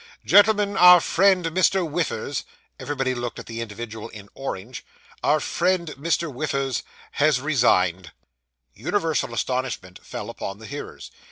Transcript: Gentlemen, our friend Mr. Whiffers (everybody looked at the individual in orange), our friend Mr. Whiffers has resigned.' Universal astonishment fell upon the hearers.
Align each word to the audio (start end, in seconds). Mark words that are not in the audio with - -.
Gentlemen, 0.25 0.77
our 0.77 0.99
friend 0.99 1.45
Mr. 1.45 1.87
Whiffers 1.87 2.43
(everybody 2.79 3.13
looked 3.13 3.37
at 3.37 3.45
the 3.45 3.61
individual 3.61 4.09
in 4.09 4.29
orange), 4.33 4.83
our 5.21 5.39
friend 5.39 5.89
Mr. 5.89 6.27
Whiffers 6.33 6.81
has 7.11 7.39
resigned.' 7.39 8.11
Universal 8.73 9.31
astonishment 9.31 10.03
fell 10.03 10.31
upon 10.31 10.57
the 10.57 10.65
hearers. 10.65 11.11